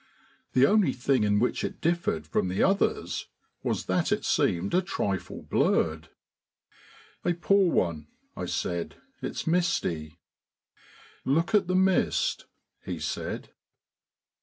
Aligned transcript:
The 0.53 0.65
only 0.65 0.93
thing 0.93 1.23
in 1.23 1.37
which 1.37 1.63
it 1.63 1.79
differed 1.79 2.25
from 2.25 2.47
the 2.47 2.63
others 2.63 3.27
was 3.61 3.85
that 3.85 4.11
it 4.11 4.25
seemed 4.25 4.73
a 4.73 4.81
trifle 4.81 5.43
blurred. 5.43 6.09
"A 7.23 7.33
poor 7.33 7.71
one," 7.71 8.07
I 8.35 8.47
said; 8.47 8.95
"it's 9.21 9.45
misty." 9.45 10.17
"Look 11.23 11.53
at 11.53 11.67
the 11.67 11.75
mist," 11.75 12.47
he 12.83 12.97
said. 12.97 13.49